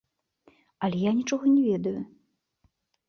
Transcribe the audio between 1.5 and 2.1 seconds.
не ведаю.